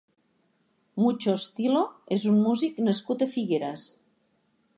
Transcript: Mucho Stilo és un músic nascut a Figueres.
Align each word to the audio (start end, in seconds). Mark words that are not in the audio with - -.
Mucho 1.03 1.35
Stilo 1.45 1.83
és 2.17 2.27
un 2.33 2.41
músic 2.47 2.81
nascut 2.89 3.23
a 3.27 3.33
Figueres. 3.37 3.87